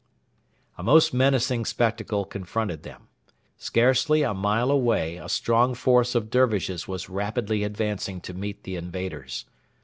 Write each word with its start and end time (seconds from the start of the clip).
A 0.79 0.83
most 0.83 1.13
menacing 1.13 1.63
spectacle 1.65 2.25
confronted 2.25 2.81
them. 2.81 3.07
Scarcely 3.59 4.23
a 4.23 4.33
mile 4.33 4.71
away 4.71 5.17
a 5.17 5.29
strong 5.29 5.75
force 5.75 6.15
of 6.15 6.31
Dervishes 6.31 6.87
was 6.87 7.07
rapidly 7.07 7.63
advancing 7.63 8.19
to 8.21 8.33
meet 8.33 8.63
the 8.63 8.77
invaders. 8.77 9.45